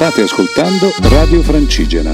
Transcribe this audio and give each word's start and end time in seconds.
State 0.00 0.22
ascoltando 0.22 0.90
Radio 1.10 1.42
Francigena. 1.42 2.10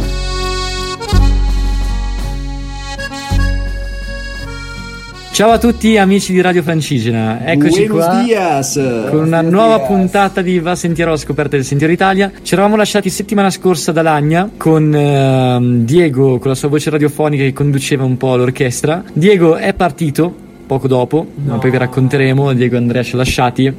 Ciao 5.30 5.52
a 5.52 5.58
tutti 5.58 5.96
amici 5.96 6.32
di 6.32 6.40
Radio 6.40 6.64
Francigena, 6.64 7.46
eccoci 7.46 7.86
Buenos 7.86 8.06
qua 8.06 8.22
dias. 8.24 8.74
con 8.74 9.18
una 9.20 9.40
Buenos 9.40 9.52
nuova 9.52 9.76
dias. 9.76 9.86
puntata 9.86 10.42
di 10.42 10.58
Va 10.58 10.74
Sentiero 10.74 11.10
alla 11.10 11.18
scoperta 11.20 11.54
del 11.54 11.64
Sentiero 11.64 11.92
Italia. 11.92 12.32
Ci 12.42 12.54
eravamo 12.54 12.74
lasciati 12.74 13.08
settimana 13.08 13.50
scorsa 13.50 13.92
da 13.92 14.02
Lagna 14.02 14.50
con 14.56 14.92
ehm, 14.92 15.84
Diego 15.84 16.38
con 16.40 16.48
la 16.48 16.56
sua 16.56 16.68
voce 16.68 16.90
radiofonica 16.90 17.44
che 17.44 17.52
conduceva 17.52 18.02
un 18.02 18.16
po' 18.16 18.34
l'orchestra. 18.34 19.04
Diego 19.12 19.54
è 19.54 19.72
partito 19.74 20.45
poco 20.66 20.88
dopo, 20.88 21.26
ma 21.44 21.56
poi 21.58 21.70
vi 21.70 21.78
racconteremo. 21.78 22.52
Diego 22.52 22.74
e 22.74 22.78
Andrea 22.78 23.02
ci 23.02 23.14
ha 23.14 23.18
lasciati 23.18 23.72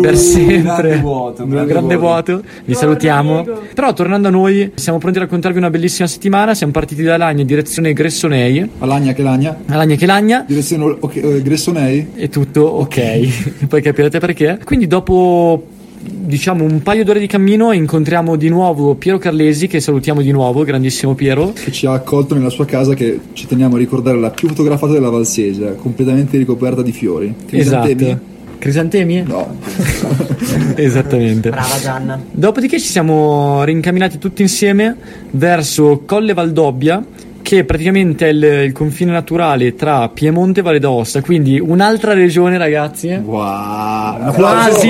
per 0.00 0.16
sempre. 0.16 0.62
grande 0.62 0.96
vuoto, 0.96 1.42
Un 1.44 1.48
grande 1.50 1.72
grande 1.72 1.96
vuoto. 1.96 2.32
vuoto. 2.32 2.48
Vi 2.64 2.74
salutiamo. 2.74 3.46
Però 3.74 3.92
tornando 3.92 4.28
a 4.28 4.30
noi, 4.30 4.72
siamo 4.74 4.98
pronti 4.98 5.18
a 5.18 5.22
raccontarvi 5.22 5.58
una 5.58 5.70
bellissima 5.70 6.08
settimana. 6.08 6.54
Siamo 6.54 6.72
partiti 6.72 7.02
da 7.02 7.16
Lagna 7.16 7.42
in 7.42 7.46
direzione 7.46 7.92
Gressonei. 7.92 8.68
Alagna 8.78 9.12
che 9.12 9.22
lagna. 9.22 9.56
A 9.66 9.76
Lagna 9.76 9.94
che 9.94 10.06
Lagna. 10.06 10.44
Direzione 10.46 10.96
ok, 10.98 11.16
eh, 11.16 11.42
Gressonei. 11.42 12.08
E 12.16 12.28
tutto 12.28 12.62
ok, 12.62 13.66
poi 13.68 13.82
capirete 13.82 14.18
perché. 14.18 14.58
Quindi 14.64 14.86
dopo 14.86 15.66
diciamo 16.02 16.64
un 16.64 16.82
paio 16.82 17.04
d'ore 17.04 17.20
di 17.20 17.26
cammino 17.26 17.72
incontriamo 17.72 18.36
di 18.36 18.48
nuovo 18.48 18.94
Piero 18.94 19.18
Carlesi 19.18 19.66
che 19.66 19.80
salutiamo 19.80 20.20
di 20.20 20.32
nuovo, 20.32 20.64
grandissimo 20.64 21.14
Piero. 21.14 21.52
Che 21.52 21.70
ci 21.72 21.86
ha 21.86 21.92
accolto 21.92 22.34
nella 22.34 22.50
sua 22.50 22.64
casa 22.64 22.94
che 22.94 23.18
ci 23.32 23.46
teniamo 23.46 23.76
a 23.76 23.78
ricordare 23.78 24.18
la 24.18 24.30
più 24.30 24.48
fotografata 24.48 24.92
della 24.92 25.10
Valsesia, 25.10 25.74
completamente 25.74 26.36
ricoperta 26.36 26.82
di 26.82 26.92
fiori. 26.92 27.34
Crisantemi? 27.46 28.02
Esatto. 28.02 28.30
Crisantemi? 28.58 29.22
No. 29.22 29.56
Esattamente. 30.76 31.50
Brava 31.50 31.78
Gianna. 31.80 32.20
Dopodiché 32.30 32.78
ci 32.80 32.88
siamo 32.88 33.62
rincamminati 33.64 34.18
tutti 34.18 34.42
insieme 34.42 34.96
verso 35.30 36.02
Colle 36.06 36.34
Valdobbia 36.34 37.04
che 37.42 37.64
praticamente 37.64 38.28
è 38.28 38.30
il, 38.30 38.42
il 38.42 38.72
confine 38.72 39.10
naturale 39.10 39.74
tra 39.74 40.08
Piemonte 40.08 40.60
e 40.60 40.62
Valle 40.62 40.78
d'Aosta, 40.78 41.20
quindi 41.20 41.58
un'altra 41.60 42.14
regione 42.14 42.56
ragazzi. 42.56 43.08
eh. 43.08 43.18
Wow. 43.18 44.32
quasi, 44.32 44.88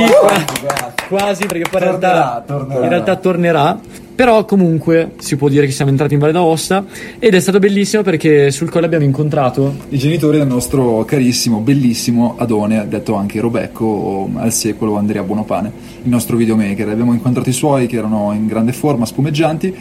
quasi 1.13 1.47
perché 1.47 1.69
poi 1.71 1.83
in 1.83 1.89
realtà, 1.89 2.43
tornerà. 2.47 2.83
in 2.83 2.89
realtà 2.89 3.17
tornerà. 3.17 3.81
Però 4.15 4.45
comunque 4.45 5.13
si 5.19 5.37
può 5.37 5.49
dire 5.49 5.65
che 5.65 5.73
siamo 5.73 5.91
entrati 5.91 6.13
in 6.15 6.21
Valle 6.21 6.33
d'Aosta 6.33 6.85
ed 7.19 7.35
è 7.35 7.41
stato 7.41 7.59
bellissimo 7.59 8.03
perché 8.03 8.51
sul 8.51 8.69
colle 8.69 8.85
abbiamo 8.85 9.05
incontrato 9.05 9.75
I 9.89 9.97
genitori 9.97 10.37
del 10.37 10.47
nostro 10.47 11.03
carissimo, 11.07 11.61
bellissimo 11.61 12.35
Adone, 12.37 12.87
detto 12.89 13.15
anche 13.15 13.41
Robecco 13.41 13.85
o 13.87 14.31
al 14.37 14.53
secolo 14.53 14.97
Andrea 14.97 15.23
Buonopane, 15.23 15.73
il 16.03 16.11
nostro 16.11 16.37
videomaker. 16.37 16.91
Abbiamo 16.91 17.15
incontrato 17.15 17.49
i 17.49 17.55
suoi 17.55 17.87
che 17.87 17.97
erano 17.97 18.33
in 18.35 18.47
grande 18.47 18.73
forma, 18.73 19.07
spumeggianti, 19.07 19.75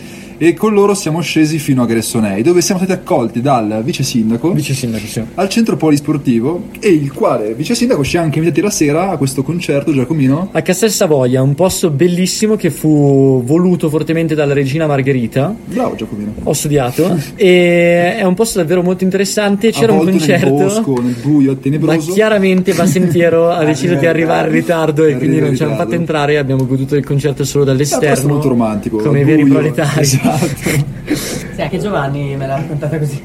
e 0.43 0.55
con 0.55 0.73
loro 0.73 0.95
siamo 0.95 1.21
scesi 1.21 1.59
fino 1.59 1.83
a 1.83 1.85
Gressonei, 1.85 2.41
dove 2.41 2.61
siamo 2.61 2.81
stati 2.83 2.99
accolti 2.99 3.41
dal 3.41 3.81
vice 3.83 4.01
sindaco. 4.01 4.51
vice 4.53 4.73
sindaco. 4.73 5.05
Sì. 5.05 5.21
al 5.35 5.47
centro 5.49 5.77
polisportivo 5.77 6.69
e 6.79 6.89
il 6.89 7.13
quale 7.13 7.53
vice 7.53 7.75
sindaco 7.75 8.03
ci 8.03 8.17
ha 8.17 8.21
anche 8.23 8.39
invitati 8.39 8.59
la 8.61 8.71
sera 8.71 9.09
a 9.11 9.17
questo 9.17 9.43
concerto 9.43 9.93
Giacomino 9.93 10.49
A 10.51 10.61
Castel 10.63 10.89
Savoia, 10.89 11.43
un 11.43 11.53
posto 11.53 11.91
bellissimo 11.91 12.55
che 12.55 12.71
fu 12.71 13.43
voluto 13.45 13.87
fortemente 13.89 14.33
dalla 14.33 14.53
regina 14.53 14.87
Margherita. 14.87 15.53
bravo 15.65 15.93
Giacomino 15.93 16.33
Ho 16.41 16.53
studiato 16.53 17.19
e 17.35 18.15
è 18.17 18.23
un 18.23 18.33
posto 18.33 18.57
davvero 18.57 18.81
molto 18.81 19.03
interessante. 19.03 19.69
C'era 19.69 19.93
un 19.93 20.05
concerto. 20.09 20.45
nel 20.45 20.63
bosco 20.65 21.01
nel 21.03 21.15
buio 21.21 21.51
Ma 21.51 21.57
tenebroso 21.59 22.13
chiaramente 22.13 22.73
Bassentiero 22.73 23.49
ha 23.53 23.63
deciso 23.63 23.93
di 23.93 24.07
arrivare 24.07 24.47
in 24.47 24.53
ritardo 24.55 25.05
e 25.05 25.17
quindi 25.17 25.37
in 25.37 25.43
non 25.43 25.55
ci 25.55 25.61
hanno 25.61 25.75
fatto 25.75 25.93
entrare. 25.93 26.39
Abbiamo 26.39 26.65
goduto 26.65 26.95
del 26.95 27.05
concerto 27.05 27.43
solo 27.43 27.63
È 27.63 27.67
posto 27.75 27.99
dall'esterno. 27.99 28.33
molto 28.33 28.49
romantico 28.49 28.97
Come 28.97 29.23
veri 29.23 29.45
proletari. 29.45 30.01
esatto 30.01 30.29
Sì, 30.37 31.61
anche 31.61 31.79
Giovanni 31.79 32.35
me 32.35 32.47
l'ha 32.47 32.55
raccontata 32.55 32.97
così. 32.97 33.21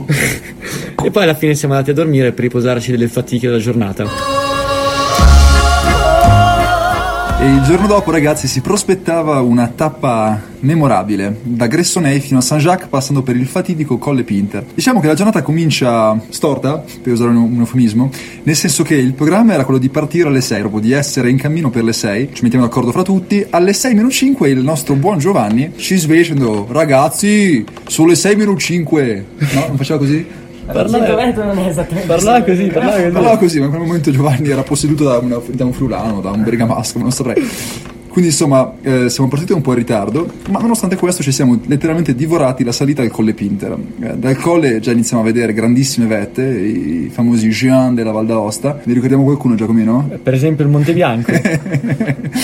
E 1.04 1.10
poi 1.10 1.22
alla 1.22 1.34
fine 1.34 1.54
siamo 1.54 1.74
andati 1.74 1.92
a 1.92 1.94
dormire 1.94 2.32
per 2.32 2.44
riposarci 2.44 2.90
delle 2.90 3.08
fatiche 3.08 3.46
della 3.46 3.60
giornata. 3.60 4.45
E 7.38 7.52
il 7.52 7.62
giorno 7.64 7.86
dopo 7.86 8.10
ragazzi 8.10 8.48
si 8.48 8.62
prospettava 8.62 9.40
una 9.40 9.68
tappa 9.68 10.40
memorabile 10.60 11.40
da 11.42 11.66
Gressonei 11.66 12.18
fino 12.20 12.38
a 12.38 12.42
Saint-Jacques 12.42 12.88
passando 12.88 13.22
per 13.22 13.36
il 13.36 13.46
fatidico 13.46 13.98
Colle 13.98 14.22
Pinter 14.22 14.64
diciamo 14.74 15.00
che 15.00 15.06
la 15.06 15.14
giornata 15.14 15.42
comincia 15.42 16.18
storta 16.30 16.82
per 17.02 17.12
usare 17.12 17.30
un, 17.30 17.58
eufemismo 17.58 18.10
nel 18.42 18.56
senso 18.56 18.82
che 18.82 18.94
il 18.94 19.12
programma 19.12 19.52
era 19.52 19.64
quello 19.64 19.78
di 19.78 19.90
partire 19.90 20.28
alle 20.28 20.40
6 20.40 20.60
proprio 20.60 20.80
di 20.80 20.92
essere 20.92 21.28
in 21.28 21.36
cammino 21.36 21.68
per 21.68 21.84
le 21.84 21.92
6 21.92 22.30
ci 22.32 22.42
mettiamo 22.42 22.64
d'accordo 22.64 22.90
fra 22.90 23.02
tutti 23.02 23.46
alle 23.50 23.74
6 23.74 23.94
meno 23.94 24.08
5 24.08 24.48
il 24.48 24.60
nostro 24.60 24.94
buon 24.94 25.18
Giovanni 25.18 25.72
ci 25.76 25.96
sveglia 25.96 26.20
dicendo 26.20 26.66
ragazzi 26.70 27.62
sono 27.86 28.08
le 28.08 28.14
6 28.14 28.36
meno 28.36 28.56
5 28.56 29.26
no? 29.38 29.66
non 29.68 29.76
faceva 29.76 29.98
così? 29.98 30.44
Parla- 30.66 30.98
100 30.98 31.14
metri 31.16 31.42
non 31.44 31.58
è 31.58 31.66
esattamente 31.68 32.06
Parlava 32.08 32.42
così, 32.42 32.64
parlava 32.64 32.96
così. 32.96 33.10
Parlava 33.10 33.36
così, 33.38 33.58
ma 33.58 33.64
in 33.66 33.70
quel 33.70 33.82
momento 33.82 34.10
Giovanni 34.10 34.48
era 34.50 34.62
posseduto 34.62 35.04
da, 35.04 35.18
una- 35.18 35.40
da 35.46 35.64
un 35.64 35.72
friulano, 35.72 36.20
da 36.20 36.30
un 36.30 36.42
bergamasco, 36.42 36.98
non 36.98 37.10
saprei. 37.12 37.46
Quindi 38.08 38.32
insomma 38.32 38.72
eh, 38.80 39.10
siamo 39.10 39.28
partiti 39.28 39.52
un 39.52 39.60
po' 39.60 39.72
in 39.72 39.76
ritardo, 39.78 40.26
ma 40.48 40.58
nonostante 40.58 40.96
questo 40.96 41.22
ci 41.22 41.30
siamo 41.32 41.60
letteralmente 41.66 42.14
divorati 42.14 42.64
la 42.64 42.72
salita 42.72 43.02
al 43.02 43.10
Colle 43.10 43.34
Pinter. 43.34 43.76
Eh, 44.00 44.14
dal 44.16 44.36
colle 44.36 44.80
già 44.80 44.90
iniziamo 44.90 45.22
a 45.22 45.26
vedere 45.26 45.52
grandissime 45.52 46.06
vette, 46.06 46.42
i 46.42 47.10
famosi 47.12 47.48
Jean 47.50 47.94
della 47.94 48.12
Val 48.12 48.24
d'Aosta. 48.24 48.80
Ne 48.84 48.94
ricordiamo 48.94 49.22
qualcuno 49.22 49.54
Giacomino? 49.54 50.08
Per 50.22 50.32
esempio 50.32 50.64
il 50.64 50.70
Monte 50.70 50.94
Bianco, 50.94 51.30
che 51.30 51.60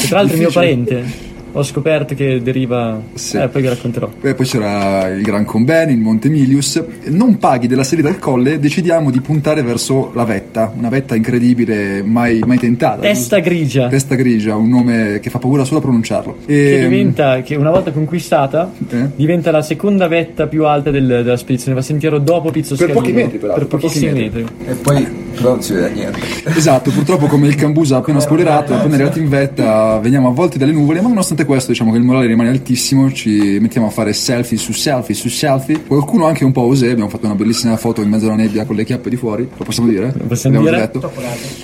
tra 0.08 0.18
l'altro 0.18 0.36
è 0.36 0.38
mio 0.38 0.50
parente. 0.50 1.30
Ho 1.54 1.62
scoperto 1.62 2.14
che 2.14 2.40
deriva. 2.42 3.00
Sì. 3.14 3.36
Eh, 3.36 3.48
poi 3.48 3.62
vi 3.62 3.68
racconterò. 3.68 4.10
E 4.22 4.34
poi 4.34 4.46
c'era 4.46 5.08
il 5.08 5.22
Gran 5.22 5.44
Conbeni, 5.44 5.92
il 5.92 5.98
Monte 5.98 6.28
Milius. 6.28 6.82
Non 7.08 7.38
paghi 7.38 7.66
della 7.66 7.84
salita 7.84 8.08
al 8.08 8.18
colle, 8.18 8.58
decidiamo 8.58 9.10
di 9.10 9.20
puntare 9.20 9.62
verso 9.62 10.10
la 10.14 10.24
vetta, 10.24 10.72
una 10.76 10.88
vetta 10.88 11.14
incredibile, 11.14 12.02
mai, 12.02 12.40
mai 12.46 12.58
tentata. 12.58 13.00
Testa 13.02 13.38
grigia. 13.40 13.88
Testa 13.88 14.14
grigia, 14.14 14.56
un 14.56 14.68
nome 14.68 15.18
che 15.20 15.28
fa 15.30 15.38
paura 15.38 15.64
solo 15.64 15.78
a 15.80 15.82
pronunciarlo. 15.82 16.38
Che 16.46 16.78
E, 16.84 16.88
diventa, 16.88 17.42
che 17.42 17.54
una 17.56 17.70
volta 17.70 17.90
conquistata, 17.90 18.72
Eh? 18.88 19.08
diventa 19.14 19.50
la 19.50 19.62
seconda 19.62 20.08
vetta 20.08 20.46
più 20.46 20.64
alta 20.64 20.90
del- 20.90 21.06
della 21.06 21.36
spedizione 21.36 21.74
Vassentiero 21.74 22.18
dopo 22.18 22.50
Pizzo 22.50 22.76
Per 22.76 22.86
Scalino. 22.86 22.98
pochi 23.00 23.12
metri, 23.12 23.38
peraltro, 23.38 23.66
Per 23.66 23.78
per 23.78 23.80
pochi 23.80 23.98
pochissimi 23.98 24.20
metri. 24.22 24.42
metri. 24.42 24.70
E 24.70 24.74
poi 24.74 25.02
però 25.02 25.31
non 25.40 25.62
si 25.62 25.72
vede 25.72 25.90
niente. 25.90 26.20
Esatto, 26.44 26.90
purtroppo 26.90 27.26
come 27.26 27.46
il 27.48 27.54
Cambusa 27.54 27.96
ha 27.96 27.98
appena 27.98 28.20
spoilerato, 28.20 28.74
appena 28.74 28.94
arrivati 28.94 29.18
in 29.18 29.28
vetta 29.28 29.98
veniamo 29.98 30.28
avvolti 30.28 30.58
dalle 30.58 30.72
nuvole, 30.72 31.00
ma 31.00 31.08
nonostante 31.08 31.44
questo 31.44 31.70
diciamo 31.72 31.90
che 31.92 31.98
il 31.98 32.04
morale 32.04 32.26
rimane 32.26 32.48
altissimo, 32.50 33.10
ci 33.12 33.58
mettiamo 33.60 33.86
a 33.86 33.90
fare 33.90 34.12
selfie 34.12 34.56
su 34.58 34.72
selfie 34.72 35.14
su 35.14 35.28
selfie. 35.28 35.82
Qualcuno 35.86 36.26
anche 36.26 36.44
un 36.44 36.52
po' 36.52 36.62
osè, 36.62 36.90
abbiamo 36.90 37.08
fatto 37.08 37.26
una 37.26 37.34
bellissima 37.34 37.76
foto 37.76 38.02
in 38.02 38.08
mezzo 38.08 38.26
alla 38.26 38.36
nebbia 38.36 38.64
con 38.64 38.76
le 38.76 38.84
chiappe 38.84 39.10
di 39.10 39.16
fuori, 39.16 39.48
lo 39.56 39.64
possiamo 39.64 39.88
dire? 39.88 40.12
Lo 40.16 40.24
possiamo 40.26 40.58
Abbiamo 40.58 40.76
dire? 40.76 40.90
già 40.92 40.98
detto. 40.98 41.12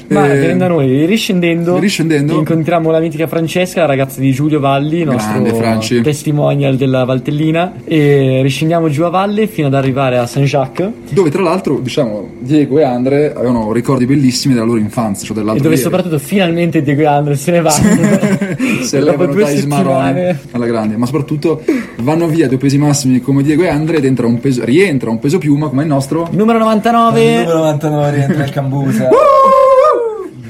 Ma 0.09 0.27
Eh, 0.33 0.39
venendo 0.39 0.65
a 0.65 0.69
noi, 0.69 1.07
riscendendo, 1.07 1.79
Riscendendo. 1.79 2.35
incontriamo 2.39 2.91
la 2.91 3.01
mitica 3.01 3.27
Francesca, 3.27 3.81
la 3.81 3.87
ragazza 3.87 4.21
di 4.21 4.33
Giulio 4.33 4.61
Valli, 4.61 5.05
Grande, 5.05 5.41
nostro 5.41 5.55
Franci. 5.57 6.01
testimonial 6.01 6.77
della 6.77 7.05
Valtellina, 7.05 7.75
e 7.85 8.41
riscendiamo 8.43 8.89
giù 8.89 9.03
a 9.03 9.09
valle 9.11 9.47
fino 9.47 9.67
ad 9.69 9.75
arrivare 9.75 10.19
a 10.19 10.27
Saint-Jacques, 10.27 10.91
Dove 11.11 11.31
tra 11.31 11.43
l'altro, 11.43 11.79
diciamo, 11.81 12.29
Diego 12.41 12.79
e 12.79 12.83
Andre 12.85 13.33
avevano 13.35 13.58
ricordi 13.73 14.07
bellissimi 14.07 14.55
della 14.55 14.67
loro 14.67 14.79
infanzia, 14.79 15.27
cioè 15.27 15.39
e 15.39 15.43
dove 15.43 15.61
ieri. 15.61 15.77
soprattutto 15.77 16.19
finalmente 16.19 16.83
Diego 16.83 17.03
e 17.03 17.07
Andre 17.07 17.37
se 17.37 17.51
ne 17.51 17.61
vanno. 17.61 18.83
se 18.83 19.01
levano 19.01 19.35
dai 19.35 19.57
smaroni 19.57 20.37
alla 20.53 20.67
grande, 20.67 20.97
ma 20.97 21.07
soprattutto 21.07 21.63
vanno 21.99 22.27
via 22.27 22.49
due 22.49 22.59
pesi 22.59 22.79
massimi 22.79 23.21
come 23.21 23.43
Diego 23.43 23.63
e 23.63 23.69
Andre 23.69 23.99
ed 23.99 24.05
entra 24.05 24.27
un 24.27 24.39
peso, 24.41 24.65
rientra 24.65 25.11
un 25.11 25.19
peso 25.19 25.39
piuma 25.39 25.69
come 25.69 25.83
il 25.83 25.89
nostro. 25.89 26.29
Numero 26.31 26.59
99. 26.59 27.23
Il 27.23 27.39
numero 27.41 27.59
99 27.59 28.11
rientra 28.15 28.45
il 28.45 28.51
Cambusa. 28.51 29.09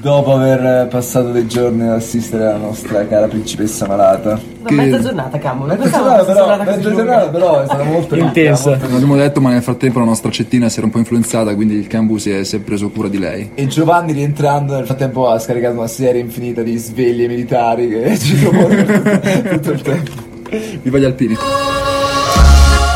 Dopo 0.01 0.35
aver 0.35 0.87
passato 0.89 1.33
dei 1.33 1.47
giorni 1.47 1.83
ad 1.83 1.95
assistere 1.95 2.47
alla 2.47 2.59
nostra 2.59 3.07
cara 3.07 3.27
principessa 3.27 3.87
malata. 3.87 4.41
Ma 4.61 4.71
mezza 4.71 5.01
giornata, 5.01 5.39
cavolo. 5.39 5.75
Mezza 5.75 5.83
Pensavo 5.83 6.25
giornata 6.25 6.33
però, 6.33 6.65
mezza 6.65 6.91
giornata 6.91 7.29
però 7.29 7.63
è 7.63 7.65
stata 7.65 7.83
molto 7.83 8.15
Intensa. 8.15 8.71
molto 8.71 8.87
Non 8.87 8.95
abbiamo 8.95 9.17
detto, 9.17 9.41
ma 9.41 9.51
nel 9.51 9.63
frattempo 9.63 9.99
la 9.99 10.05
nostra 10.05 10.31
cettina 10.31 10.69
si 10.69 10.79
era 10.79 10.87
un 10.87 10.93
po' 10.93 10.99
influenzata, 10.99 11.55
quindi 11.55 11.75
il 11.75 11.87
Cambu 11.87 12.19
si 12.19 12.31
è, 12.31 12.45
si 12.45 12.57
è 12.57 12.59
preso 12.61 12.91
cura 12.91 13.09
di 13.09 13.19
lei. 13.19 13.51
E 13.55 13.67
Giovanni 13.67 14.13
rientrando 14.13 14.75
nel 14.75 14.87
frattempo 14.87 15.29
ha 15.29 15.39
scaricato 15.39 15.77
una 15.77 15.89
serie 15.89 16.21
infinita 16.21 16.63
di 16.63 16.77
sveglie 16.77 17.27
militari 17.27 17.89
che 17.89 18.19
ci 18.19 18.35
propongono 18.37 19.21
tutto 19.51 19.71
il 19.73 19.83
tempo. 19.83 20.11
Viva 20.83 20.99
gli 20.99 21.05
alpini! 21.05 21.37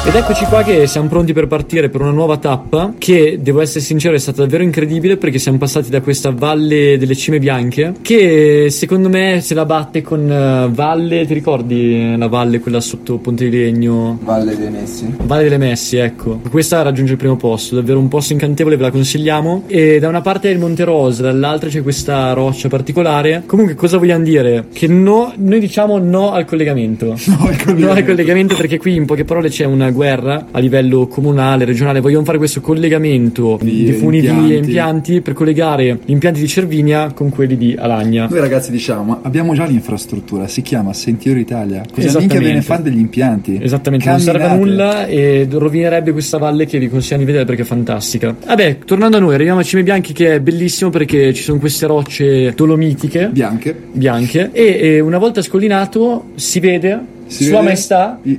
Ed 0.05 0.17
eccoci 0.17 0.47
qua 0.47 0.65
che 0.65 0.89
siamo 0.89 1.07
pronti 1.07 1.33
per 1.33 1.47
partire 1.47 1.89
per 1.89 2.01
una 2.01 2.11
nuova 2.11 2.37
tappa 2.37 2.93
che, 2.99 3.39
devo 3.41 3.61
essere 3.61 3.79
sincero, 3.79 4.17
è 4.17 4.19
stata 4.19 4.43
davvero 4.43 4.65
incredibile 4.65 5.17
perché 5.17 5.39
siamo 5.39 5.59
passati 5.59 5.91
da 5.91 6.01
questa 6.01 6.33
valle 6.33 6.99
delle 6.99 7.15
cime 7.15 7.39
bianche 7.39 7.95
che 8.03 8.67
secondo 8.69 9.09
me 9.09 9.41
se 9.41 9.55
la 9.55 9.65
batte 9.65 10.03
con 10.03 10.29
eh, 10.29 10.69
Valle, 10.73 11.25
ti 11.25 11.35
ricordi 11.35 12.17
la 12.19 12.27
valle 12.27 12.59
quella 12.59 12.81
sotto 12.81 13.19
Ponte 13.19 13.49
di 13.49 13.57
Legno? 13.57 14.19
Valle 14.23 14.57
dei 14.57 14.71
Messi. 14.71 15.15
Valle 15.23 15.45
delle 15.45 15.59
Messi, 15.59 15.97
ecco. 15.99 16.41
Questa 16.51 16.83
raggiunge 16.83 17.13
il 17.13 17.19
primo 17.19 17.37
posto, 17.37 17.77
davvero 17.77 18.01
un 18.01 18.09
posto 18.09 18.33
incantevole, 18.33 18.77
ve 18.77 18.83
la 18.83 18.91
consigliamo. 18.91 19.65
E 19.69 20.01
da 20.01 20.09
una 20.09 20.21
parte 20.21 20.49
è 20.49 20.53
il 20.53 20.59
Monte 20.59 20.83
Rosa, 20.83 21.23
dall'altra 21.23 21.69
c'è 21.69 21.81
questa 21.81 22.33
roccia 22.33 22.69
particolare. 22.69 23.45
Comunque, 23.47 23.77
cosa 23.77 23.99
vogliamo 23.99 24.25
dire? 24.25 24.67
Che 24.73 24.89
no, 24.89 25.33
noi 25.37 25.61
diciamo 25.61 25.99
no 25.99 26.33
al 26.33 26.45
collegamento. 26.45 27.15
No, 27.33 27.47
al 27.47 27.57
collegamento. 27.57 27.87
No 27.87 27.93
al 27.93 28.05
collegamento 28.05 28.57
perché 28.57 28.79
qui 28.79 28.97
in 28.97 29.07
poche 29.07 29.25
parole 29.25 29.49
c'è 29.49 29.65
una 29.65 29.91
guerra 29.93 30.47
a 30.51 30.59
livello 30.59 31.07
comunale, 31.07 31.65
regionale. 31.65 32.01
Vogliamo 32.01 32.25
fare 32.25 32.39
questo 32.39 32.61
collegamento 32.61 33.59
Di 33.61 33.85
di 33.85 33.93
funivie 33.93 34.31
impianti. 34.31 34.53
e 34.53 34.57
impianti 34.57 35.21
per 35.21 35.35
collegare 35.35 35.99
gli 36.05 36.11
impianti 36.13 36.41
di 36.41 36.49
Cervinia 36.49 37.13
con 37.13 37.31
quelli 37.31 37.57
di 37.57 37.77
Alagna. 37.79 38.27
Noi 38.29 38.41
ragazzi 38.41 38.71
diciamo, 38.71 39.03
ma 39.05 39.19
abbiamo 39.23 39.55
già 39.55 39.65
l'infrastruttura, 39.65 40.47
si 40.49 40.63
chiama 40.63 40.93
Sentiero 40.93 41.39
Italia. 41.39 41.83
Cosa 41.93 42.19
minchia 42.19 42.39
viene 42.41 42.63
fare 42.63 42.83
degli 42.83 42.99
impianti? 42.99 43.59
Esattamente, 43.63 44.09
non 44.09 44.21
serve 44.21 44.45
a 44.45 44.49
Camminate. 44.49 44.71
nulla 44.71 45.07
e 45.07 45.47
rovinerebbe 45.51 46.13
questa 46.13 46.39
valle 46.39 46.67
che 46.67 46.79
vi 46.79 46.89
consigliamo 46.89 47.21
di 47.21 47.27
vedere 47.27 47.45
perché 47.45 47.63
è 47.63 47.65
fantastica. 47.67 48.35
Vabbè, 48.47 48.79
tornando 48.85 49.17
a 49.17 49.21
noi, 49.21 49.35
arriviamo 49.35 49.61
a 49.61 49.63
Cime 49.63 49.83
Bianchi 49.83 50.13
che 50.13 50.35
è 50.35 50.41
bellissimo 50.41 50.91
perché 50.91 51.33
ci 51.35 51.43
sono 51.43 51.59
queste 51.59 51.87
rocce 51.87 52.53
dolomitiche 52.55 53.29
Bianche. 53.33 53.75
bianche 53.93 54.51
e, 54.53 54.79
e 54.81 55.01
una 55.01 55.19
volta 55.19 55.43
scollinato 55.43 56.31
si 56.35 56.61
vede 56.61 56.99
Si 57.27 57.45
Sua 57.45 57.63
Maestà 57.63 58.19
i 58.23 58.39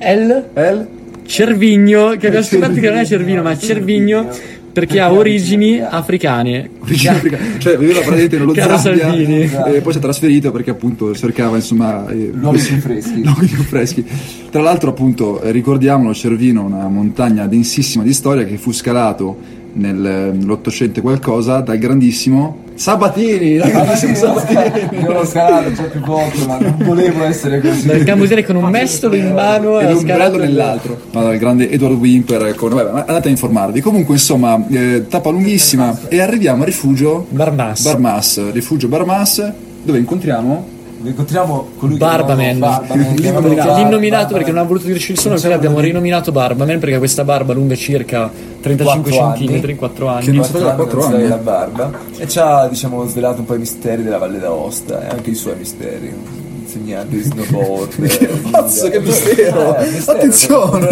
L, 0.00 0.44
El 0.54 0.76
L, 0.76 0.86
Cervigno, 1.26 2.16
che 2.18 2.26
abbiamo 2.26 2.44
scoperto 2.44 2.80
che 2.80 2.88
non 2.88 2.98
è 2.98 3.04
Cervino 3.04 3.42
ma 3.42 3.56
Cervigno 3.56 4.28
perché 4.72 5.00
ha 5.00 5.12
origini 5.12 5.80
africane. 5.80 6.70
origine 6.80 7.10
africana. 7.10 7.44
Cioè, 7.58 7.76
viveva 7.76 7.98
praticamente 8.00 8.38
nello 8.38 8.52
Caro 8.52 8.78
Zambia 8.78 9.08
Salvini. 9.08 9.42
e 9.42 9.80
poi 9.80 9.92
si 9.92 9.98
è 9.98 10.00
trasferito 10.00 10.50
perché 10.52 10.70
appunto 10.70 11.14
cercava 11.14 11.56
insomma 11.56 12.08
eh, 12.08 12.30
Luoghi 12.32 12.60
più 12.60 12.76
freschi. 12.78 13.22
luoghi 13.22 13.46
più 13.46 13.62
freschi. 13.62 14.04
Tra 14.50 14.62
l'altro 14.62 14.90
appunto 14.90 15.42
eh, 15.42 15.50
ricordiamolo 15.50 16.14
Cervino, 16.14 16.64
una 16.64 16.88
montagna 16.88 17.46
densissima 17.46 18.04
di 18.04 18.12
storia 18.12 18.44
che 18.44 18.56
fu 18.56 18.72
scalato 18.72 19.58
nell'Ottocento 19.72 20.98
e 20.98 21.02
qualcosa 21.02 21.60
dal 21.60 21.78
grandissimo 21.78 22.68
Sabatini, 22.74 23.56
dal 23.56 23.70
grandissimo 23.70 24.14
Sabatini. 24.14 24.88
Io 25.02 25.12
l'ho 25.12 25.26
scalato 25.26 25.72
già 25.72 25.82
più 25.82 26.00
volte, 26.00 26.46
ma 26.46 26.58
non 26.58 26.76
volevo 26.78 27.24
essere 27.24 27.60
così. 27.60 27.86
Dal 27.86 28.04
cambusiere 28.04 28.44
con 28.44 28.56
un 28.56 28.70
mestolo 28.70 29.14
in 29.16 29.32
mano 29.32 29.78
e 29.80 29.92
l'ombrello 29.92 30.38
nell'altro. 30.38 30.98
No, 31.12 31.30
il 31.30 31.38
grande 31.38 31.70
Edward 31.70 31.96
Wimper, 31.96 32.54
con... 32.54 32.70
vabbè, 32.70 32.90
ma 32.90 32.98
andate 33.00 33.28
a 33.28 33.30
informarvi. 33.30 33.80
Comunque, 33.82 34.14
insomma, 34.14 34.64
eh, 34.70 35.06
tappa 35.08 35.28
lunghissima 35.28 35.98
e 36.08 36.20
arriviamo 36.20 36.62
a 36.62 36.64
rifugio 36.64 37.26
Barmas. 37.28 37.82
Barmas, 37.82 38.50
rifugio 38.52 38.88
Barmas, 38.88 39.52
dove 39.82 39.98
incontriamo 39.98 40.78
Incontriamo 41.02 41.68
colui 41.78 41.94
che 41.96 42.04
Barbaman. 42.04 42.58
Barbaman, 42.58 43.14
L'innominato 43.14 43.66
Barbaman. 43.72 44.28
perché 44.32 44.50
non 44.50 44.58
ha 44.58 44.66
voluto 44.66 44.84
dirci 44.86 45.12
il 45.12 45.18
suono, 45.18 45.36
quindi 45.36 45.56
abbiamo 45.56 45.80
rinominato 45.80 46.30
Barbaman 46.30 46.78
perché 46.78 46.96
ha 46.96 46.98
questa 46.98 47.24
barba 47.24 47.54
lunga 47.54 47.74
circa 47.74 48.30
35 48.60 49.10
Quattro 49.10 49.26
anni. 49.26 49.60
cm, 49.60 49.76
4 49.76 50.06
anni. 50.08 50.24
Che 50.26 50.32
non 50.32 50.44
si 50.44 50.50
Quattro 50.50 50.68
da 50.68 50.74
quattro 50.74 51.00
non 51.00 51.08
si 51.08 51.14
anni. 51.16 51.28
la 51.28 51.36
barba 51.36 51.90
e 52.18 52.28
ci 52.28 52.38
ha 52.38 52.66
diciamo 52.68 53.06
svelato 53.06 53.40
un 53.40 53.46
po' 53.46 53.54
i 53.54 53.58
misteri 53.58 54.02
della 54.02 54.18
Valle 54.18 54.38
d'Aosta 54.38 55.02
e 55.06 55.08
anche 55.08 55.30
i 55.30 55.34
suoi 55.34 55.54
misteri 55.56 56.12
insegnante 56.60 57.16
di 57.16 57.22
snowboard 57.22 57.94
eh, 58.04 58.40
Cazzo, 58.50 58.80
guida. 58.88 58.98
che 58.98 59.00
mistero! 59.00 59.76
Eh, 59.78 59.90
mistero, 59.90 60.18
Attenzione! 60.18 60.88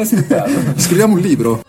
aspettato. 0.00 0.50
Scriviamo 0.76 1.14
un 1.14 1.20
libro. 1.20 1.60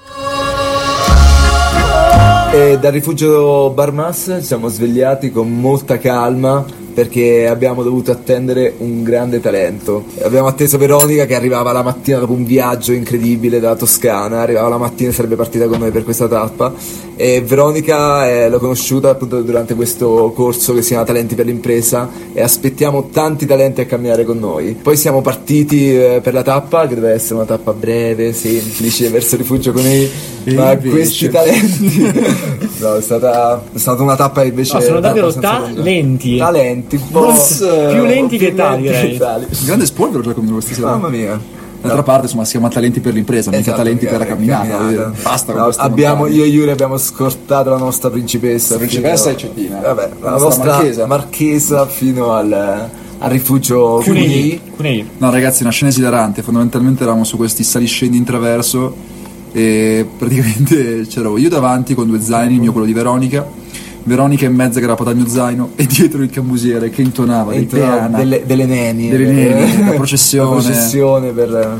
E 2.53 2.77
dal 2.79 2.91
rifugio 2.91 3.71
Barmas 3.71 4.31
ci 4.39 4.45
siamo 4.45 4.67
svegliati 4.67 5.31
con 5.31 5.51
molta 5.51 5.97
calma 5.97 6.63
perché 6.93 7.47
abbiamo 7.47 7.83
dovuto 7.83 8.11
attendere 8.11 8.73
un 8.77 9.03
grande 9.03 9.39
talento. 9.39 10.05
Abbiamo 10.21 10.47
atteso 10.47 10.77
Veronica 10.77 11.25
che 11.25 11.35
arrivava 11.35 11.71
la 11.71 11.81
mattina 11.81 12.19
dopo 12.19 12.33
un 12.33 12.45
viaggio 12.45 12.93
incredibile 12.93 13.59
dalla 13.59 13.75
Toscana, 13.75 14.41
arrivava 14.41 14.69
la 14.69 14.77
mattina 14.77 15.09
e 15.09 15.13
sarebbe 15.13 15.35
partita 15.35 15.67
con 15.67 15.79
noi 15.79 15.91
per 15.91 16.03
questa 16.03 16.27
tappa 16.27 16.73
e 17.15 17.41
Veronica 17.41 18.27
eh, 18.29 18.49
l'ho 18.49 18.59
conosciuta 18.59 19.09
appunto 19.09 19.41
durante 19.41 19.75
questo 19.75 20.31
corso 20.35 20.73
che 20.73 20.81
si 20.81 20.89
chiama 20.89 21.03
Talenti 21.03 21.35
per 21.35 21.45
l'impresa 21.45 22.09
e 22.33 22.41
aspettiamo 22.41 23.09
tanti 23.11 23.45
talenti 23.45 23.81
a 23.81 23.85
camminare 23.85 24.23
con 24.23 24.39
noi. 24.39 24.73
Poi 24.81 24.95
siamo 24.97 25.21
partiti 25.21 25.95
eh, 25.95 26.19
per 26.23 26.33
la 26.33 26.41
tappa 26.41 26.87
che 26.87 26.95
deve 26.95 27.11
essere 27.11 27.35
una 27.35 27.45
tappa 27.45 27.73
breve, 27.73 28.33
semplice, 28.33 29.09
verso 29.09 29.35
il 29.35 29.41
rifugio 29.41 29.71
con 29.71 29.85
i 29.85 30.09
ma 30.55 30.75
questi 30.77 31.29
talenti 31.29 32.01
no, 32.79 32.95
è 32.95 33.01
stata, 33.01 33.63
è 33.73 33.77
stata 33.77 34.03
una 34.03 34.15
tappa 34.17 34.43
invece 34.43 34.73
No, 34.75 34.81
sono 34.81 34.99
davvero 34.99 35.31
talenti. 35.31 36.35
talenti 36.37 36.95
un 36.97 37.09
po' 37.11 37.33
Più 37.33 38.03
lenti 38.03 38.37
che 38.37 38.53
tali, 38.53 38.83
lenti 38.83 38.99
direi. 38.99 39.11
che 39.11 39.17
tali. 39.17 39.43
Un 39.45 39.65
grande 39.65 39.85
spoiler 39.85 40.21
già 40.21 40.33
come 40.33 40.59
stasera. 40.61 40.87
mamma 40.87 41.07
mia 41.07 41.39
D'altra 41.83 42.03
parte, 42.03 42.25
insomma, 42.25 42.45
si 42.45 42.51
chiama 42.51 42.69
talenti 42.69 42.99
per 43.01 43.13
l'impresa, 43.13 43.49
mica 43.49 43.61
Esatto, 43.61 43.77
talenti 43.77 44.05
per 44.05 44.13
la 44.17 44.19
mica- 44.19 44.33
camminata. 44.35 44.77
camminata. 44.77 45.11
Basta 45.21 45.51
con 45.53 45.61
No, 45.61 45.69
abbiamo, 45.77 46.27
io 46.27 46.43
e 46.43 46.47
Yuri 46.47 46.71
abbiamo 46.71 46.97
scortato 46.97 47.69
la 47.69 47.77
nostra 47.77 48.09
principessa 48.09 48.73
La 48.73 48.79
principessa 48.79 49.23
fino- 49.29 49.35
e 49.35 49.37
Cettina. 49.41 49.79
vabbè, 49.79 50.09
la, 50.21 50.25
La 50.25 50.29
nostra 50.31 50.45
nostra 50.47 50.71
marchesa. 50.75 51.05
marchesa, 51.05 51.85
fino 51.87 52.31
al, 52.31 52.51
al 53.19 53.29
rifugio. 53.29 54.01
Cunei. 54.03 54.61
Cunei. 54.75 55.07
No, 55.17 55.29
ragazzi, 55.29 55.63
una 55.63 55.71
scena 55.71 55.89
esilarante. 55.89 56.41
Fondamentalmente 56.41 57.03
eravamo 57.03 57.23
su 57.25 57.35
questi 57.37 57.63
saliscendi 57.63 58.15
in 58.17 58.23
traverso 58.23 58.95
e 59.51 60.05
praticamente 60.17 61.05
c'ero 61.07 61.37
io 61.37 61.49
davanti 61.49 61.93
con 61.95 62.07
due 62.07 62.21
zaini, 62.21 62.55
il 62.55 62.59
mio 62.61 62.71
quello 62.71 62.87
di 62.87 62.93
Veronica. 62.93 63.45
Veronica 64.05 64.45
in 64.45 64.53
mezzo 64.53 64.79
aggrappata 64.79 65.11
al 65.11 65.15
mio 65.15 65.27
zaino 65.27 65.71
e 65.75 65.85
dietro 65.85 66.21
il 66.21 66.29
cambusiere 66.29 66.89
che 66.89 67.01
intonava 67.01 67.51
dei 67.51 67.61
Entro 67.61 67.79
Teana. 67.79 68.17
delle, 68.17 68.43
delle 68.45 68.65
neni 68.65 69.09
Delle 69.09 69.29
eh, 69.29 69.53
neni, 69.53 69.85
la 69.89 69.91
processione. 69.91 70.49
la 70.49 70.61
processione 70.61 71.31
per, 71.31 71.79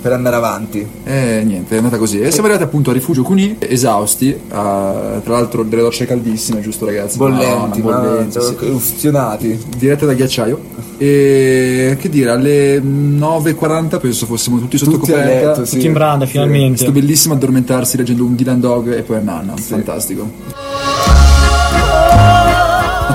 per 0.00 0.12
andare 0.12 0.36
avanti 0.36 0.86
E 1.04 1.42
niente, 1.44 1.74
è 1.74 1.78
andata 1.78 1.96
così. 1.98 2.20
E 2.20 2.30
siamo 2.30 2.46
arrivati 2.46 2.62
appunto 2.68 2.90
a 2.90 2.92
Rifugio 2.92 3.22
Cuni, 3.22 3.56
esausti, 3.58 4.36
a- 4.50 5.20
tra 5.24 5.32
l'altro 5.34 5.64
delle 5.64 5.82
docce 5.82 6.06
caldissime, 6.06 6.60
giusto 6.60 6.86
ragazzi? 6.86 7.16
bollenti, 7.18 7.82
ma- 7.82 7.98
bollenti, 7.98 8.38
sì. 8.40 8.66
ustionati 8.66 9.58
dirette 9.76 10.06
da 10.06 10.12
ghiacciaio. 10.14 10.74
E 10.98 11.96
che 12.00 12.08
dire, 12.08 12.30
alle 12.30 12.78
9.40 12.80 14.00
penso 14.00 14.24
fossimo 14.24 14.58
tutti 14.58 14.78
sotto 14.78 14.92
tutti 14.92 15.10
coperta. 15.10 15.48
letto 15.50 15.64
sì. 15.64 15.74
Tutti 15.74 15.86
in 15.86 15.92
branda, 15.92 16.24
finalmente. 16.26 16.74
È 16.74 16.76
stato 16.76 16.92
bellissimo 16.92 17.34
addormentarsi 17.34 17.96
leggendo 17.96 18.24
un 18.24 18.34
Dylan 18.36 18.60
Dog 18.60 18.96
e 18.96 19.02
poi 19.02 19.16
a 19.16 19.20
Nanna, 19.20 19.54
fantastico. 19.56 20.30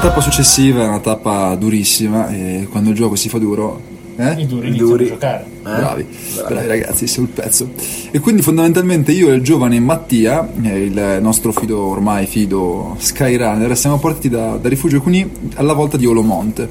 La 0.02 0.08
tappa 0.08 0.22
successiva 0.22 0.82
è 0.82 0.88
una 0.88 1.00
tappa 1.00 1.54
durissima 1.54 2.28
e 2.30 2.68
quando 2.72 2.90
il 2.90 2.96
gioco 2.96 3.16
si 3.16 3.30
fa 3.30 3.38
duro... 3.38 3.80
Eh? 4.16 4.42
I 4.42 4.48
duri 4.48 4.66
I 4.66 4.70
iniziano 4.70 4.90
duri. 4.90 5.06
a 5.06 5.08
giocare. 5.10 5.46
Bravi, 5.62 6.08
bravi 6.48 6.68
ragazzi, 6.68 7.06
sul 7.06 7.28
pezzo. 7.28 7.70
E 8.10 8.18
quindi 8.20 8.42
fondamentalmente 8.42 9.12
io 9.12 9.30
e 9.30 9.36
il 9.36 9.44
giovane 9.44 9.80
Mattia, 9.80 10.52
eh, 10.64 10.86
il 10.86 11.20
nostro 11.22 11.52
fido, 11.52 11.84
ormai 11.84 12.26
fido 12.26 12.96
Skyrunner, 12.98 13.78
siamo 13.78 14.00
partiti 14.00 14.30
da, 14.30 14.58
da 14.58 14.70
Rifugio 14.70 15.00
Cuni 15.02 15.30
alla 15.54 15.74
volta 15.74 15.98
di 15.98 16.08
Olomonte. 16.08 16.68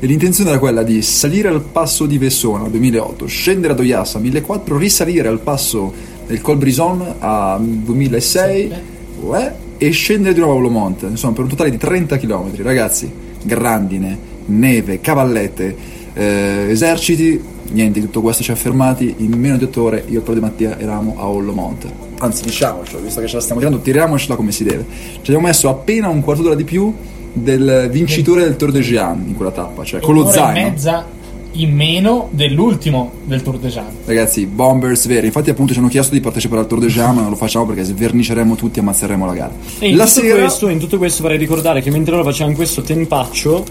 E 0.00 0.04
l'intenzione 0.08 0.50
era 0.50 0.58
quella 0.58 0.82
di 0.82 1.00
salire 1.00 1.50
al 1.50 1.60
passo 1.60 2.06
di 2.06 2.18
Vessona 2.18 2.66
2008, 2.66 3.26
scendere 3.26 3.74
a 3.74 3.76
Doiassa 3.76 4.18
1004, 4.18 4.76
risalire 4.76 5.28
al 5.28 5.38
passo 5.38 5.92
del 6.26 6.40
Col 6.40 6.56
Brison 6.56 7.14
a 7.20 7.56
2006 7.56 8.72
uè, 9.20 9.54
e 9.86 9.90
scendere 9.90 10.34
di 10.34 10.40
nuovo 10.40 10.54
a 10.54 10.58
Olomonte. 10.58 11.06
Insomma, 11.06 11.34
per 11.34 11.44
un 11.44 11.50
totale 11.50 11.70
di 11.70 11.76
30 11.76 12.16
km. 12.18 12.62
Ragazzi, 12.62 13.10
grandine, 13.42 14.18
neve, 14.46 15.00
cavallette, 15.00 15.76
eh, 16.14 16.66
eserciti, 16.70 17.42
niente 17.70 18.00
di 18.00 18.06
tutto 18.06 18.20
questo 18.20 18.42
ci 18.42 18.50
ha 18.50 18.54
fermati. 18.54 19.14
In 19.18 19.32
meno 19.38 19.56
di 19.56 19.64
8 19.64 19.82
ore 19.82 20.04
io 20.08 20.22
e 20.24 20.34
di 20.34 20.40
Mattia 20.40 20.78
eravamo 20.78 21.16
a 21.18 21.28
Ollomonte. 21.28 21.88
Anzi, 22.18 22.44
diciamocelo, 22.44 23.00
visto 23.00 23.20
che 23.20 23.26
ce 23.26 23.36
la 23.36 23.42
stiamo 23.42 23.60
tirando, 23.60 23.80
tiriamocela 23.80 24.36
come 24.36 24.52
si 24.52 24.64
deve. 24.64 24.86
Ci 24.88 25.30
abbiamo 25.30 25.46
messo 25.46 25.68
appena 25.68 26.08
un 26.08 26.20
quarto 26.22 26.42
d'ora 26.42 26.54
di 26.54 26.64
più 26.64 26.92
del 27.32 27.88
vincitore 27.90 28.42
del 28.42 28.56
Tour 28.56 28.70
de 28.70 28.80
Jean 28.80 29.24
in 29.26 29.34
quella 29.34 29.50
tappa, 29.50 29.84
cioè 29.84 30.00
con 30.00 30.14
lo 30.14 30.30
zaino. 30.30 30.70
mezza 30.70 31.04
in 31.54 31.74
meno 31.74 32.28
dell'ultimo 32.30 33.12
del 33.24 33.42
Tour 33.42 33.58
de 33.58 33.68
Jean. 33.68 33.86
Ragazzi, 34.04 34.46
bombers 34.46 35.06
veri. 35.06 35.26
Infatti, 35.26 35.50
appunto, 35.50 35.72
ci 35.72 35.78
hanno 35.78 35.88
chiesto 35.88 36.14
di 36.14 36.20
partecipare 36.20 36.62
al 36.62 36.66
Tour 36.66 36.80
de 36.80 36.86
Jean, 36.88 37.14
ma 37.14 37.20
non 37.20 37.30
lo 37.30 37.36
facciamo 37.36 37.66
perché 37.66 37.82
sverniceremo 37.82 38.54
tutti 38.54 38.78
e 38.78 38.82
ammazzeremo 38.82 39.26
la 39.26 39.32
gara. 39.32 39.52
E 39.78 39.88
in 39.88 39.96
la 39.96 40.06
tutto, 40.06 40.20
sera. 40.20 40.40
questo, 40.40 40.68
in 40.68 40.78
tutto 40.78 40.98
questo 40.98 41.22
vorrei 41.22 41.38
ricordare 41.38 41.80
che 41.82 41.90
mentre 41.90 42.12
loro 42.12 42.24
facevano 42.24 42.54
questo 42.54 42.82
tempaccio, 42.82 43.64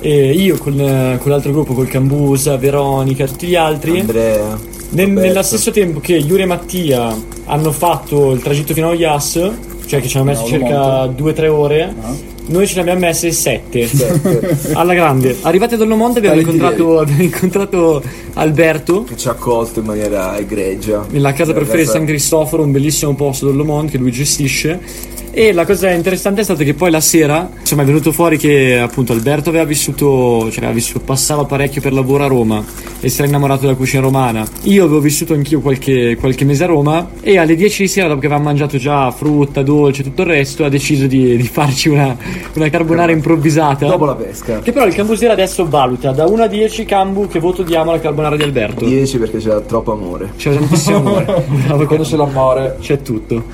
eh, 0.00 0.32
io 0.32 0.56
con, 0.58 0.78
eh, 0.78 1.18
con 1.20 1.30
l'altro 1.30 1.52
gruppo, 1.52 1.74
col 1.74 1.88
Cambusa, 1.88 2.56
Veronica, 2.56 3.26
tutti 3.26 3.46
gli 3.46 3.54
altri, 3.54 4.00
Andrea 4.00 4.72
nel, 4.92 5.10
nello 5.10 5.42
stesso 5.42 5.70
tempo 5.70 6.00
che 6.00 6.14
Yuri 6.14 6.42
e 6.42 6.46
Mattia 6.46 7.16
hanno 7.46 7.72
fatto 7.72 8.32
il 8.32 8.42
tragitto 8.42 8.74
fino 8.74 8.90
a 8.90 8.94
Ias, 8.94 9.50
cioè 9.86 10.00
che 10.00 10.08
ci 10.08 10.16
hanno 10.16 10.26
messo 10.26 10.42
No, 10.42 10.48
circa 10.48 11.02
Olomonte. 11.02 11.22
2-3 11.22 11.48
ore, 11.48 11.94
Noi 12.46 12.66
ce 12.66 12.74
ne 12.74 12.80
abbiamo 12.82 13.00
messe 13.00 13.30
7. 13.32 13.88
Alla 14.74 14.94
grande. 14.94 15.36
Arrivati 15.42 15.74
ad 15.74 15.80
Ollomonte 15.80 16.18
abbiamo 16.18 16.40
incontrato, 16.40 16.98
abbiamo 17.00 17.22
incontrato 17.22 18.02
Alberto 18.34 19.04
Che 19.04 19.16
ci 19.16 19.28
ha 19.28 19.32
accolto 19.32 19.80
in 19.80 19.86
maniera 19.86 20.36
egregia. 20.36 21.06
nella 21.10 21.32
casa 21.32 21.52
preferita 21.52 21.78
di 21.78 21.84
casa- 21.84 21.98
San 21.98 22.06
Cristoforo, 22.06 22.62
un 22.62 22.72
bellissimo 22.72 23.14
posto 23.14 23.46
d'Ollomonte 23.46 23.92
che 23.92 23.98
lui 23.98 24.10
gestisce. 24.10 24.80
E 25.34 25.54
la 25.54 25.64
cosa 25.64 25.90
interessante 25.90 26.42
è 26.42 26.44
stata 26.44 26.62
che 26.62 26.74
poi 26.74 26.90
la 26.90 27.00
sera, 27.00 27.48
insomma, 27.58 27.82
è 27.82 27.84
venuto 27.86 28.12
fuori 28.12 28.36
che 28.36 28.78
appunto 28.78 29.14
Alberto 29.14 29.48
aveva 29.48 29.64
vissuto, 29.64 30.50
cioè 30.50 30.58
aveva 30.58 30.72
vissuto, 30.72 31.00
passava 31.00 31.46
parecchio 31.46 31.80
per 31.80 31.94
lavoro 31.94 32.24
a 32.24 32.26
Roma 32.26 32.62
e 33.00 33.08
si 33.08 33.18
era 33.20 33.28
innamorato 33.28 33.62
della 33.62 33.74
cucina 33.74 34.02
romana. 34.02 34.46
Io 34.64 34.84
avevo 34.84 35.00
vissuto 35.00 35.32
anch'io 35.32 35.60
qualche, 35.60 36.18
qualche 36.20 36.44
mese 36.44 36.64
a 36.64 36.66
Roma 36.66 37.12
e 37.22 37.38
alle 37.38 37.54
10 37.56 37.80
di 37.82 37.88
sera, 37.88 38.08
dopo 38.08 38.20
che 38.20 38.26
avevamo 38.26 38.46
mangiato 38.48 38.76
già 38.76 39.10
frutta, 39.10 39.62
dolce 39.62 40.02
e 40.02 40.04
tutto 40.04 40.20
il 40.20 40.28
resto, 40.28 40.66
ha 40.66 40.68
deciso 40.68 41.06
di, 41.06 41.34
di 41.34 41.48
farci 41.48 41.88
una, 41.88 42.14
una 42.54 42.68
carbonara 42.68 43.12
improvvisata. 43.12 43.86
Dopo 43.86 44.04
la 44.04 44.14
pesca. 44.14 44.60
Che 44.60 44.72
però 44.72 44.86
il 44.86 44.94
Cambusera 44.94 45.32
adesso 45.32 45.68
valuta 45.68 46.12
da 46.12 46.26
1 46.26 46.42
a 46.42 46.46
10 46.46 46.84
Cambu 46.84 47.26
che 47.28 47.38
voto 47.38 47.62
diamo 47.62 47.90
alla 47.90 48.00
carbonara 48.00 48.36
di 48.36 48.42
Alberto. 48.42 48.84
10 48.84 49.18
perché 49.18 49.38
c'era 49.38 49.60
troppo 49.60 49.92
amore. 49.92 50.32
C'è 50.36 50.52
tantissimo 50.54 50.98
amore. 50.98 51.44
Bravo, 51.66 51.86
Quando 51.86 52.04
c'è 52.04 52.16
l'amore. 52.16 52.76
c'è 52.80 53.00
tutto. 53.02 53.44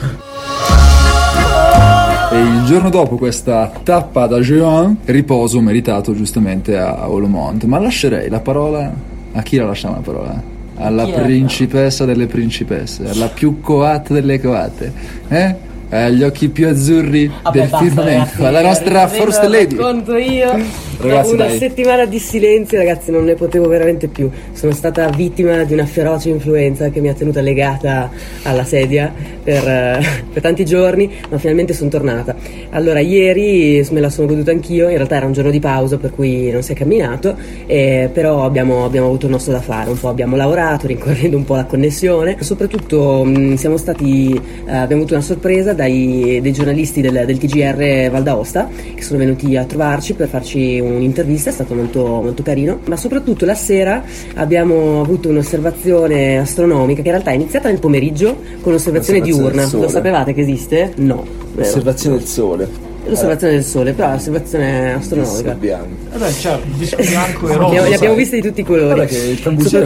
E 2.30 2.38
il 2.40 2.64
giorno 2.66 2.90
dopo 2.90 3.16
questa 3.16 3.73
tappa 3.82 4.26
da 4.26 4.38
Jean, 4.40 4.99
riposo 5.06 5.61
meritato 5.61 6.14
giustamente 6.14 6.76
a 6.76 7.08
Olomont. 7.08 7.64
Ma 7.64 7.78
lascerei 7.78 8.28
la 8.28 8.40
parola. 8.40 8.92
A 9.32 9.42
chi 9.42 9.56
la 9.56 9.64
lasciamo 9.66 9.94
la 9.94 10.00
parola? 10.00 10.42
Alla 10.76 11.06
principessa 11.06 12.04
delle 12.04 12.26
principesse, 12.26 13.08
alla 13.08 13.28
più 13.28 13.61
coatta 13.61 14.14
delle 14.14 14.40
coate, 14.40 14.92
eh? 15.28 15.54
Agli 15.90 16.23
occhi 16.23 16.49
più 16.50 16.68
azzurri 16.68 17.30
Vabbè, 17.42 17.59
del 17.59 17.68
basta, 17.68 17.87
firmamento, 17.87 18.45
alla 18.45 18.61
nostra 18.61 19.09
First 19.09 19.42
Lady. 19.45 19.76
Racconto 19.76 20.16
io. 20.16 20.87
Ragazzi, 21.00 21.23
Dopo 21.30 21.35
una 21.35 21.47
dai. 21.47 21.59
settimana 21.59 22.04
di 22.07 22.18
silenzio, 22.18 22.76
ragazzi, 22.76 23.12
non 23.12 23.25
ne 23.25 23.35
potevo 23.35 23.68
veramente 23.68 24.09
più. 24.09 24.28
Sono 24.52 24.73
stata 24.73 25.09
vittima 25.11 25.62
di 25.62 25.73
una 25.73 25.87
feroce 25.87 26.28
influenza 26.28 26.88
che 26.90 27.00
mi 27.00 27.09
ha 27.09 27.14
tenuta 27.14 27.40
legata 27.40 28.11
alla 28.42 28.64
sedia 28.64 29.12
per, 29.45 29.66
eh, 29.66 30.00
per 30.33 30.42
tanti 30.42 30.64
giorni, 30.64 31.11
ma 31.30 31.38
finalmente 31.38 31.73
sono 31.73 31.88
tornata. 31.88 32.35
Allora, 32.71 32.99
ieri 32.99 33.87
me 33.92 34.00
la 34.00 34.11
sono 34.11 34.26
goduta 34.26 34.50
anch'io. 34.50 34.88
In 34.88 34.97
realtà 34.97 35.16
era 35.16 35.26
un 35.26 35.33
giorno 35.33 35.50
di 35.52 35.61
pausa, 35.61 35.99
per 35.99 36.11
cui 36.11 36.50
non 36.50 36.62
si 36.62 36.73
è 36.73 36.75
camminato, 36.75 37.37
eh, 37.66 38.11
però 38.12 38.45
abbiamo, 38.45 38.85
abbiamo 38.85 39.07
avuto 39.07 39.26
il 39.26 39.33
nostro 39.33 39.52
da 39.52 39.61
fare. 39.61 39.90
Un 39.90 39.99
po' 39.99 40.09
abbiamo 40.09 40.35
lavorato, 40.35 40.88
rincorrendo 40.88 41.37
un 41.37 41.45
po' 41.45 41.54
la 41.54 41.64
connessione. 41.64 42.37
Soprattutto 42.40 43.25
mh, 43.25 43.54
siamo 43.54 43.76
stati, 43.76 44.35
eh, 44.35 44.75
abbiamo 44.75 45.02
avuto 45.02 45.14
una 45.14 45.23
sorpresa 45.23 45.73
dai, 45.78 46.40
dei 46.42 46.52
giornalisti 46.52 47.00
del, 47.00 47.23
del 47.25 47.38
TGR 47.38 48.11
Val 48.11 48.25
d'Aosta 48.25 48.68
che 48.94 49.00
sono 49.00 49.18
venuti 49.18 49.56
a 49.56 49.64
trovarci 49.64 50.14
per 50.14 50.28
farci 50.28 50.80
un'intervista, 50.80 51.50
è 51.50 51.52
stato 51.52 51.75
molto, 51.75 52.04
molto 52.04 52.42
carino, 52.42 52.80
ma 52.87 52.97
soprattutto 52.97 53.44
la 53.44 53.54
sera 53.54 54.02
abbiamo 54.35 55.00
avuto 55.00 55.28
un'osservazione 55.28 56.38
astronomica 56.38 57.00
che 57.02 57.08
in 57.08 57.14
realtà 57.14 57.30
è 57.30 57.35
iniziata 57.35 57.68
nel 57.68 57.78
pomeriggio 57.78 58.40
con 58.61 58.73
l'osservazione 58.73 59.20
diurna. 59.20 59.68
Lo 59.70 59.88
sapevate 59.88 60.35
che 60.35 60.40
esiste? 60.40 60.92
No. 60.97 61.25
Osservazione 61.56 62.16
del 62.16 62.26
sole. 62.26 62.88
L'osservazione 63.09 63.53
del 63.55 63.65
sole, 63.65 63.93
però 63.93 64.12
l'osservazione 64.12 64.95
astronomica. 64.95 65.53
bianco. 65.55 65.88
Vabbè, 66.12 66.33
c'è 66.33 66.59
disco 66.77 66.97
bianco 66.97 67.49
e 67.49 67.55
rosa. 67.57 67.88
ne 67.88 67.95
abbiamo 67.95 68.15
viste 68.15 68.37
di 68.37 68.43
tutti 68.43 68.61
i 68.61 68.65
colori. 68.65 69.07
Che 69.07 69.17
il 69.17 69.38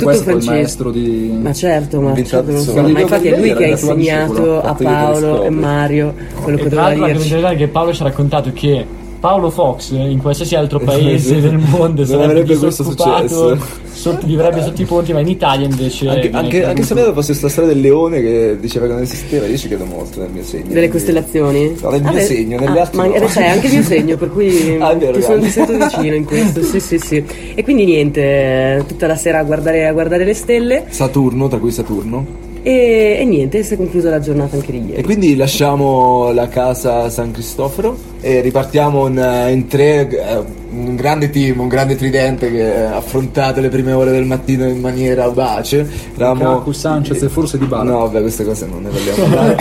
questo 0.03 0.31
è 0.31 0.35
il 0.35 0.43
Francesco. 0.43 0.51
maestro 0.51 0.91
di... 0.91 1.39
Ma 1.41 1.53
certo, 1.53 2.01
ma, 2.01 2.15
certo, 2.17 2.51
non 2.51 2.61
il 2.61 2.67
so. 2.67 2.83
ma 2.83 3.01
infatti 3.01 3.29
è 3.29 3.37
lui 3.39 3.55
che 3.55 3.65
ha 3.65 3.67
il 3.67 3.71
insegnato 3.73 4.63
a 4.63 4.75
che 4.75 4.85
Paolo 4.85 5.45
e. 5.45 5.51
Mario 5.51 6.15
quello 6.43 6.59
che 6.59 6.65
E 6.65 6.69
tra 6.69 6.83
doveva 6.83 7.07
la 7.07 7.13
cosa 7.15 7.37
dirci. 7.39 7.57
che 7.57 7.69
Paolo 7.69 7.93
ci 7.95 8.03
ha 8.03 8.05
raccontato 8.05 8.51
che 8.53 8.87
Paolo 9.23 9.51
Fox 9.51 9.93
in 9.93 10.19
qualsiasi 10.21 10.57
altro 10.57 10.81
paese 10.81 11.39
del 11.41 11.57
mondo 11.57 12.05
Non 12.05 12.07
sarebbe 12.07 12.43
disoccupato, 12.43 13.29
successo. 13.29 13.59
sotto, 13.93 14.27
vivrebbe 14.27 14.61
sotto 14.65 14.83
i 14.83 14.85
ponti, 14.85 15.13
ma 15.13 15.21
in 15.21 15.29
Italia 15.29 15.65
invece 15.65 16.09
Anche, 16.09 16.31
anche, 16.33 16.65
anche 16.65 16.83
se 16.83 16.93
fosse 16.93 17.13
questa 17.13 17.49
storia 17.49 17.73
del 17.73 17.81
leone 17.81 18.21
che 18.21 18.57
diceva 18.59 18.87
che 18.89 18.93
non 18.95 19.03
esisteva, 19.03 19.47
io 19.47 19.57
ci 19.57 19.69
credo 19.69 19.85
molto 19.85 20.19
nel 20.19 20.31
mio 20.31 20.43
segno. 20.43 20.73
Delle 20.73 20.89
costellazioni? 20.89 21.77
No, 21.81 21.91
nel 21.91 22.01
mio 22.01 22.11
Vabbè, 22.11 22.25
segno, 22.25 22.59
nelle 22.59 22.79
ah, 22.81 22.83
altre 22.83 22.97
Ma 22.97 23.07
no. 23.07 23.27
c'è 23.27 23.47
anche 23.47 23.67
il 23.69 23.73
mio 23.75 23.83
segno, 23.85 24.17
per 24.17 24.33
cui 24.33 24.77
Ah, 24.83 24.95
vero, 24.95 25.13
ti, 25.13 25.23
sono, 25.23 25.41
ti 25.41 25.51
sento 25.51 25.73
vicino 25.77 26.15
in 26.17 26.25
questo. 26.25 26.61
Sì, 26.65 26.81
sì, 26.81 26.99
sì. 26.99 27.25
E 27.55 27.63
quindi 27.63 27.85
niente, 27.85 28.85
tutta 28.89 29.07
la 29.07 29.15
sera 29.15 29.39
a 29.39 29.45
guardare, 29.45 29.87
a 29.87 29.93
guardare 29.93 30.25
le 30.25 30.35
stelle 30.35 30.87
Saturno, 30.89 31.47
tra 31.47 31.59
cui 31.59 31.71
Saturno. 31.71 32.51
E, 32.63 33.17
e 33.21 33.25
niente, 33.25 33.63
si 33.63 33.75
è 33.75 33.77
conclusa 33.77 34.09
la 34.11 34.21
giornata 34.21 34.55
anche 34.57 34.71
di 34.73 34.79
E 34.79 34.91
ieri. 34.91 35.03
quindi 35.03 35.35
lasciamo 35.37 36.31
la 36.33 36.49
casa 36.49 37.11
San 37.11 37.33
Cristoforo 37.33 37.97
e 38.21 38.41
ripartiamo 38.41 39.09
in, 39.09 39.49
in 39.51 39.67
tre, 39.67 40.09
eh, 40.09 40.39
un 40.71 40.95
grande 40.95 41.29
team, 41.31 41.59
un 41.61 41.69
grande 41.69 41.97
tridente 41.97 42.51
che 42.53 42.73
ha 42.85 42.97
affrontato 42.97 43.61
le 43.61 43.69
prime 43.69 43.93
ore 43.93 44.13
del 44.13 44.25
mattino 44.25 44.67
in 44.69 44.79
maniera 44.81 45.25
audace. 45.25 45.89
Lukaku, 46.17 46.71
Sanchez 46.73 47.21
e 47.23 47.29
forse 47.29 47.59
Dybala. 47.59 47.83
No, 47.91 47.99
vabbè, 48.01 48.21
queste 48.21 48.45
cose 48.45 48.67
non 48.67 48.83
ne 48.83 48.91
vogliamo 48.91 49.35
parlare. 49.35 49.57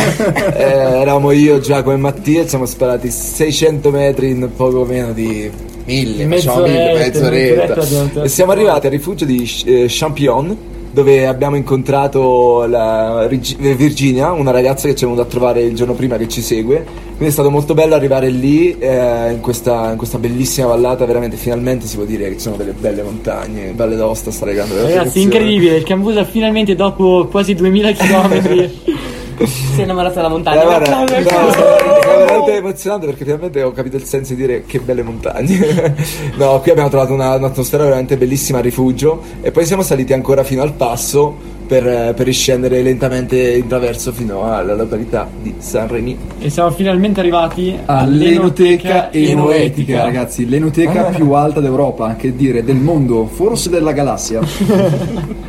Eh, 0.61 0.99
eravamo 1.01 1.31
io, 1.31 1.59
Giacomo 1.59 1.95
e 1.95 1.97
Mattia, 1.97 2.47
siamo 2.47 2.65
sparati 2.65 3.09
600 3.09 3.89
metri 3.89 4.29
in 4.29 4.49
poco 4.55 4.85
meno 4.85 5.11
di 5.11 5.49
mille, 5.85 6.25
facciamo 6.27 6.61
mille, 6.61 6.93
Mezz'oretta, 6.93 7.19
mezz'oretta. 7.19 7.75
mezz'oretta, 7.75 8.23
E 8.23 8.27
siamo 8.27 8.51
arrivati 8.51 8.85
al 8.85 8.91
rifugio 8.91 9.25
di 9.25 9.49
eh, 9.65 9.85
Champion 9.89 10.55
dove 10.91 11.25
abbiamo 11.25 11.55
incontrato 11.55 12.65
Virginia, 13.27 14.31
una 14.31 14.51
ragazza 14.51 14.87
che 14.87 14.95
ci 14.95 15.03
è 15.03 15.07
venuta 15.07 15.25
a 15.25 15.29
trovare 15.29 15.61
il 15.61 15.75
giorno 15.75 15.93
prima 15.93 16.17
che 16.17 16.27
ci 16.27 16.41
segue. 16.41 16.83
Quindi 17.21 17.27
è 17.27 17.31
stato 17.31 17.49
molto 17.49 17.73
bello 17.73 17.95
arrivare 17.95 18.29
lì 18.29 18.77
eh, 18.79 19.31
in, 19.31 19.39
questa, 19.41 19.91
in 19.91 19.97
questa 19.97 20.17
bellissima 20.17 20.67
vallata, 20.67 21.05
veramente 21.05 21.37
finalmente 21.37 21.85
si 21.85 21.95
può 21.95 22.05
dire 22.05 22.29
che 22.29 22.33
ci 22.33 22.39
sono 22.39 22.55
delle 22.55 22.73
belle 22.73 23.03
montagne, 23.03 23.73
Valle 23.75 23.95
d'Aosta 23.95 24.31
sta 24.31 24.45
regando 24.45 24.73
veramente 24.73 24.99
Ragazzi, 24.99 25.21
incredibile, 25.21 25.77
il 25.77 25.83
Cambusa 25.83 26.25
finalmente 26.25 26.75
dopo 26.75 27.27
quasi 27.29 27.53
2000 27.53 27.91
km 27.91 28.69
Si 29.45 29.79
è 29.79 29.83
innamorata 29.83 30.15
della 30.15 30.27
Eh, 30.27 30.31
montagna. 30.31 30.63
guarda, 30.63 30.97
Un 30.97 31.05
no, 31.05 31.15
è 31.15 32.17
veramente 32.17 32.55
emozionante 32.55 33.05
perché 33.05 33.23
finalmente 33.23 33.61
ho 33.63 33.71
capito 33.71 33.95
il 33.97 34.03
senso 34.05 34.33
di 34.33 34.41
dire 34.41 34.63
che 34.65 34.79
belle 34.79 35.03
montagne. 35.03 35.95
no, 36.37 36.59
qui 36.59 36.71
abbiamo 36.71 36.89
trovato 36.89 37.13
una- 37.13 37.35
un'atmosfera 37.35 37.83
veramente 37.83 38.17
bellissima 38.17 38.59
a 38.59 38.61
rifugio 38.61 39.21
e 39.41 39.51
poi 39.51 39.65
siamo 39.65 39.81
saliti 39.83 40.13
ancora 40.13 40.43
fino 40.43 40.61
al 40.61 40.73
passo 40.73 41.59
per, 41.71 42.13
per 42.13 42.25
riscendere 42.25 42.81
lentamente 42.81 43.53
in 43.53 43.65
traverso 43.65 44.11
fino 44.11 44.43
alla 44.43 44.75
località 44.75 45.25
di 45.41 45.55
San 45.59 45.87
Reni. 45.87 46.17
e 46.37 46.49
siamo 46.49 46.69
finalmente 46.71 47.21
arrivati 47.21 47.79
All'Enoteca 47.85 49.09
Enoetica, 49.13 50.03
ragazzi, 50.03 50.49
l'enoteca 50.49 51.03
più 51.03 51.31
alta 51.31 51.61
d'Europa, 51.61 52.17
che 52.17 52.35
dire 52.35 52.65
del 52.65 52.75
mondo, 52.75 53.25
forse 53.25 53.69
della 53.69 53.93
galassia. 53.93 54.41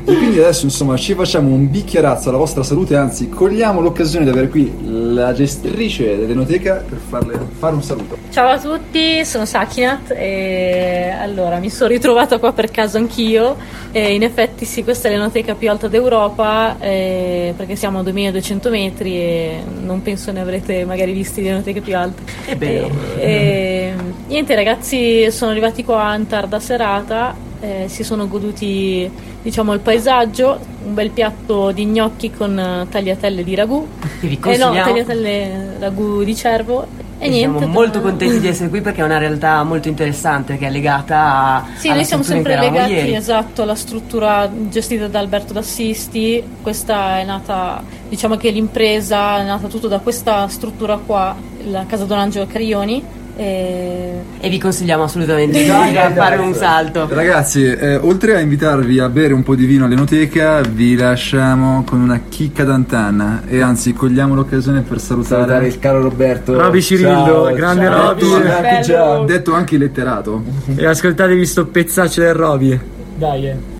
e 0.04 0.14
quindi 0.14 0.38
adesso 0.38 0.64
insomma 0.64 0.96
ci 0.96 1.14
facciamo 1.14 1.48
un 1.48 1.68
bicchierazzo 1.68 2.28
alla 2.28 2.38
vostra 2.38 2.62
salute, 2.62 2.94
anzi 2.94 3.28
cogliamo 3.28 3.80
l'occasione 3.80 4.24
di 4.24 4.30
avere 4.30 4.48
qui 4.48 4.72
la 4.86 5.32
gestrice 5.32 6.16
dell'enoteca 6.16 6.84
per 6.88 6.98
farle 7.04 7.36
fare 7.58 7.74
un 7.74 7.82
saluto. 7.82 8.16
Ciao 8.30 8.48
a 8.48 8.60
tutti, 8.60 9.24
sono 9.24 9.44
Sakinat 9.44 10.12
e 10.12 11.12
allora 11.20 11.58
mi 11.58 11.68
sono 11.68 11.90
ritrovata 11.90 12.38
qua 12.38 12.52
per 12.52 12.70
caso 12.70 12.96
anch'io 12.96 13.56
e 13.90 14.14
in 14.14 14.22
effetti 14.22 14.64
sì, 14.64 14.84
questa 14.84 15.08
è 15.08 15.10
l'enoteca 15.10 15.54
più 15.56 15.68
alta 15.68 15.88
d'Europa 15.88 16.10
eh, 16.78 17.54
perché 17.56 17.76
siamo 17.76 18.00
a 18.00 18.02
2200 18.02 18.70
metri 18.70 19.16
e 19.16 19.62
non 19.82 20.02
penso 20.02 20.30
ne 20.32 20.40
avrete 20.40 20.84
magari 20.84 21.12
visti 21.12 21.40
di 21.40 21.48
enoteche 21.48 21.80
più 21.80 21.96
alte. 21.96 22.22
È 22.44 22.56
vero. 22.56 22.90
E, 23.16 23.24
e, 23.24 23.94
niente 24.26 24.54
ragazzi, 24.54 25.30
sono 25.30 25.50
arrivati 25.50 25.84
qua 25.84 26.14
in 26.14 26.26
tarda 26.26 26.60
serata, 26.60 27.34
eh, 27.60 27.84
si 27.88 28.02
sono 28.04 28.28
goduti 28.28 29.10
diciamo 29.42 29.72
il 29.72 29.80
paesaggio, 29.80 30.58
un 30.84 30.94
bel 30.94 31.10
piatto 31.10 31.72
di 31.72 31.84
gnocchi 31.86 32.30
con 32.30 32.58
eh, 32.58 32.86
tagliatelle 32.90 33.42
di 33.42 33.54
ragù. 33.54 33.86
Che 34.20 34.26
vi 34.26 34.34
Eh 34.34 34.56
no, 34.56 34.66
consigliamo. 34.66 34.84
tagliatelle 34.84 35.76
ragù 35.78 36.22
di 36.22 36.34
cervo 36.36 36.86
e 37.22 37.28
niente. 37.28 37.58
siamo 37.58 37.72
molto 37.72 38.00
contenti 38.00 38.40
di 38.40 38.48
essere 38.48 38.68
qui 38.68 38.80
perché 38.80 39.00
è 39.00 39.04
una 39.04 39.18
realtà 39.18 39.62
molto 39.62 39.88
interessante 39.88 40.58
che 40.58 40.66
è 40.66 40.70
legata 40.70 41.16
a 41.18 41.64
Sì, 41.76 41.86
alla 41.86 41.96
noi 41.96 42.04
siamo 42.04 42.22
sempre 42.22 42.58
legati 42.58 42.92
ieri. 42.92 43.14
esatto 43.14 43.62
alla 43.62 43.74
struttura 43.74 44.50
gestita 44.52 45.06
da 45.08 45.18
Alberto 45.20 45.52
D'Assisti. 45.52 46.42
Questa 46.60 47.18
è 47.18 47.24
nata, 47.24 47.82
diciamo 48.08 48.36
che 48.36 48.50
l'impresa 48.50 49.38
è 49.38 49.44
nata 49.44 49.68
tutto 49.68 49.88
da 49.88 50.00
questa 50.00 50.48
struttura 50.48 50.96
qua, 50.98 51.36
la 51.64 51.84
casa 51.86 52.04
Don 52.04 52.18
Angelo 52.18 52.46
Carioni. 52.46 53.20
E... 53.36 54.20
E 54.40 54.48
vi 54.48 54.58
consigliamo 54.58 55.04
assolutamente 55.04 55.62
di 55.62 55.68
venire 55.70 56.00
a 56.00 56.12
fare 56.12 56.36
un 56.36 56.52
salto. 56.54 57.06
Ragazzi, 57.08 57.64
eh, 57.64 57.96
oltre 57.96 58.36
a 58.36 58.40
invitarvi 58.40 58.98
a 58.98 59.08
bere 59.08 59.32
un 59.32 59.42
po' 59.42 59.54
di 59.54 59.66
vino 59.66 59.84
all'enoteca, 59.84 60.60
vi 60.62 60.96
lasciamo 60.96 61.84
con 61.84 62.00
una 62.00 62.20
chicca 62.28 62.64
d'antanna 62.64 63.42
e 63.46 63.60
anzi 63.60 63.92
cogliamo 63.92 64.34
l'occasione 64.34 64.82
per 64.82 65.00
salutare, 65.00 65.40
Salutare 65.42 65.66
il 65.68 65.78
caro 65.78 66.02
Roberto. 66.02 66.58
Roby 66.58 66.82
Cirillo, 66.82 67.52
grande 67.54 67.88
Roby. 67.88 68.32
Anche 68.32 68.80
già. 68.82 69.24
detto 69.24 69.54
anche 69.54 69.78
letterato. 69.78 70.42
E 70.74 70.84
ascoltatevi 70.84 71.46
sto 71.46 71.66
pezzaccio 71.66 72.20
del 72.20 72.34
Roby. 72.34 72.80
Dai, 73.16 73.46
eh. 73.46 73.71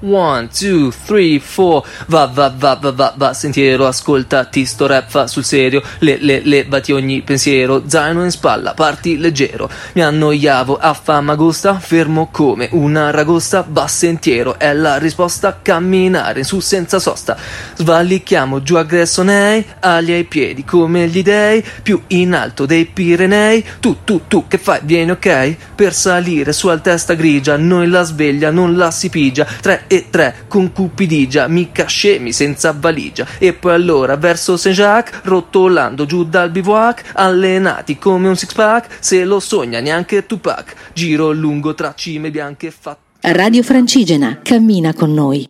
One, 0.00 0.48
two, 0.48 0.90
three, 0.90 1.38
four. 1.38 1.82
Va, 2.08 2.26
va, 2.26 2.52
va, 2.54 2.78
va, 2.78 2.90
va, 2.92 3.14
va, 3.16 3.32
sentiero, 3.32 3.86
ascoltati 3.86 4.66
sto 4.66 4.86
rap 4.86 5.08
fa 5.08 5.26
sul 5.26 5.42
serio. 5.42 5.82
Le, 6.00 6.18
le, 6.20 6.42
levati 6.44 6.92
ogni 6.92 7.22
pensiero, 7.22 7.82
zaino 7.86 8.22
in 8.22 8.30
spalla, 8.30 8.74
parti 8.74 9.16
leggero. 9.16 9.70
Mi 9.94 10.02
annoiavo 10.02 10.76
a 10.76 10.92
famagosta, 10.92 11.78
fermo 11.78 12.28
come 12.30 12.68
una 12.72 13.10
ragosta. 13.10 13.64
Va 13.66 13.86
sentiero, 13.86 14.58
è 14.58 14.74
la 14.74 14.98
risposta, 14.98 15.60
camminare 15.62 16.44
su 16.44 16.60
senza 16.60 16.98
sosta. 16.98 17.34
Svalicchiamo 17.76 18.60
giù 18.62 18.74
a 18.74 18.82
Gressonei, 18.82 19.64
agli 19.80 20.12
ai 20.12 20.24
piedi 20.24 20.62
come 20.64 21.08
gli 21.08 21.22
dei, 21.22 21.64
più 21.82 22.02
in 22.08 22.34
alto 22.34 22.66
dei 22.66 22.84
Pirenei. 22.84 23.64
Tu, 23.80 24.04
tu, 24.04 24.22
tu, 24.28 24.46
che 24.46 24.58
fai? 24.58 24.80
Vieni 24.82 25.12
ok? 25.12 25.56
Per 25.74 25.94
salire 25.94 26.52
su 26.52 26.68
al 26.68 26.82
testa 26.82 27.14
grigia, 27.14 27.56
noi 27.56 27.88
la 27.88 28.02
sveglia 28.02 28.50
non 28.50 28.76
la 28.76 28.90
si 28.90 29.08
pigia. 29.08 29.46
Tre 29.60 29.84
e 29.86 30.06
tre 30.10 30.44
con 30.48 30.72
cupidigia, 30.72 31.48
mica 31.48 31.86
scemi 31.86 32.32
senza 32.32 32.72
valigia. 32.72 33.26
E 33.38 33.52
poi 33.52 33.72
allora 33.72 34.16
verso 34.16 34.56
Saint-Jacques, 34.56 35.20
rotolando 35.24 36.06
giù 36.06 36.24
dal 36.24 36.50
bivouac, 36.50 37.12
allenati 37.14 37.98
come 37.98 38.28
un 38.28 38.36
six 38.36 38.52
pack, 38.52 38.98
se 39.00 39.24
lo 39.24 39.40
sogna 39.40 39.80
neanche 39.80 40.26
Tupac. 40.26 40.74
Giro 40.92 41.32
lungo 41.32 41.74
tra 41.74 41.94
cime 41.94 42.30
bianche 42.30 42.70
fatte. 42.70 43.04
Radio 43.20 43.62
Francigena, 43.62 44.40
cammina 44.42 44.94
con 44.94 45.12
noi. 45.12 45.48